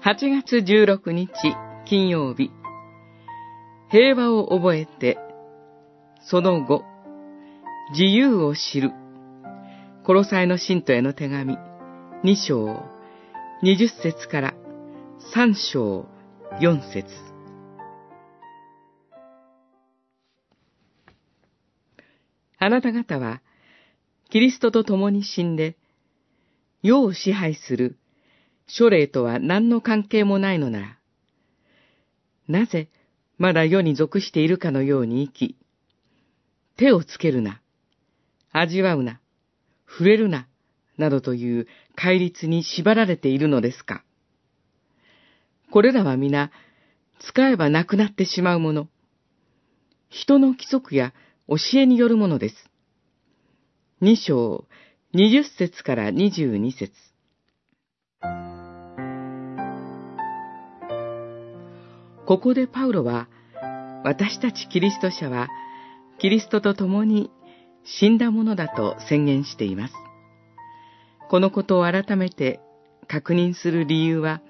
[0.00, 1.28] 8月16日
[1.84, 2.52] 金曜日、
[3.90, 5.18] 平和を覚えて、
[6.20, 6.84] その後、
[7.90, 8.92] 自由を知る、
[10.04, 11.58] コロサイの信徒への手紙、
[12.22, 12.84] 2章、
[13.64, 14.54] 20節から
[15.34, 16.06] 3章、
[16.60, 17.08] 4節。
[22.60, 23.42] あなた方は、
[24.30, 25.76] キリストと共に死んで、
[26.82, 27.98] 世を支配する
[28.68, 30.98] 書霊とは何の関係もないのなら、
[32.46, 32.88] なぜ
[33.38, 35.56] まだ世に属しているかのように生き、
[36.76, 37.60] 手をつけるな、
[38.52, 39.20] 味わうな、
[39.88, 40.46] 触れるな、
[40.98, 44.04] などという戒律に縛られているのですか
[45.70, 46.50] これらは皆、
[47.20, 48.88] 使えばなくなってしまうもの、
[50.10, 51.12] 人の規則や
[51.48, 52.54] 教えによるものです。
[54.00, 54.66] 二章、
[55.12, 56.92] 二十節から二十二節。
[62.28, 63.26] ここでパウロは、
[64.04, 65.48] 私たちキリスト者は、
[66.18, 67.30] キリストと共に
[67.84, 69.94] 死んだものだと宣言しています。
[71.30, 72.60] このことを改めて
[73.06, 74.42] 確認する理由は、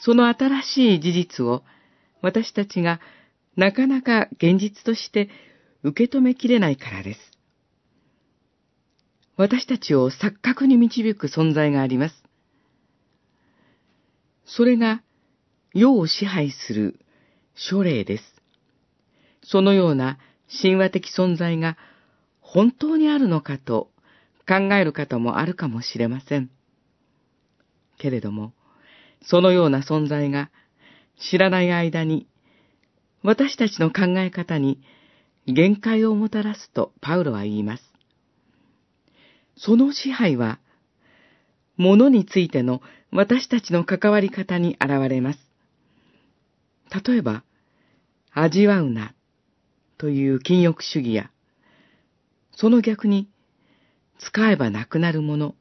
[0.00, 1.62] その新しい事実を
[2.20, 2.98] 私たちが
[3.54, 5.28] なかなか現実として
[5.84, 7.20] 受け止めきれないからです。
[9.36, 12.27] 私たちを錯覚に導く存在があります。
[14.58, 15.02] それが
[15.72, 16.98] 世を支配する
[17.54, 18.24] 書霊です。
[19.44, 20.18] そのような
[20.60, 21.76] 神話的存在が
[22.40, 23.92] 本当にあるのかと
[24.48, 26.50] 考える方もあるかもしれません。
[27.98, 28.52] けれども、
[29.22, 30.50] そのような存在が
[31.30, 32.26] 知らない間に
[33.22, 34.80] 私たちの考え方に
[35.46, 37.84] 限界をもたらすとパウロは言います。
[39.56, 40.58] その支配は、
[41.78, 45.38] 物についての私たちの関わり方に現れます。
[47.06, 47.44] 例えば、
[48.32, 49.14] 味わうな
[49.96, 51.30] という禁欲主義や、
[52.52, 53.28] その逆に、
[54.18, 55.54] 使えばなくなるもの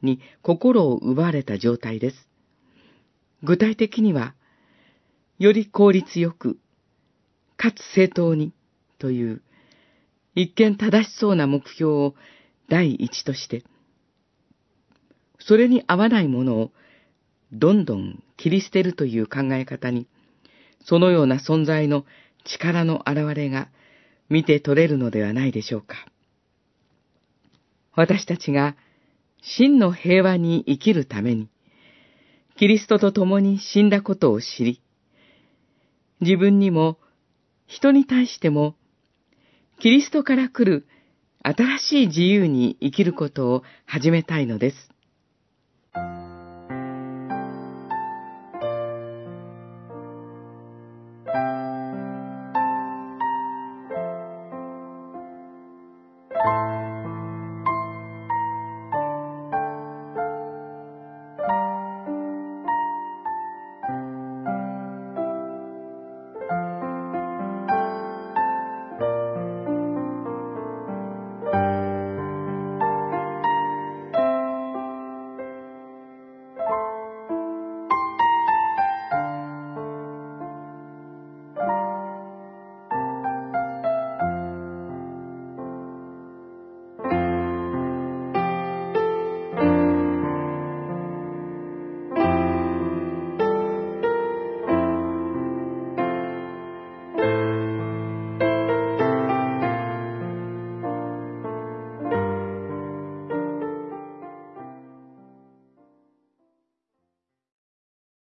[0.00, 2.28] に心を奪われた状態です。
[3.42, 4.34] 具体的には、
[5.38, 6.58] より効率よく、
[7.58, 8.52] かつ正当に
[8.98, 9.42] という、
[10.34, 12.14] 一見正しそうな目標を
[12.68, 13.64] 第一として、
[15.48, 16.72] それに合わないものを
[17.52, 20.06] どんどん切り捨てるという考え方に、
[20.84, 22.04] そのような存在の
[22.44, 23.70] 力の現れが
[24.28, 25.96] 見て取れるのではないでしょうか。
[27.94, 28.76] 私たちが
[29.40, 31.48] 真の平和に生きるために、
[32.58, 34.82] キリストと共に死んだことを知り、
[36.20, 36.98] 自分にも
[37.66, 38.74] 人に対しても、
[39.80, 40.86] キリストから来る
[41.42, 44.97] 新しい自由に生きることを始めたいのです。
[45.94, 46.37] Thank you.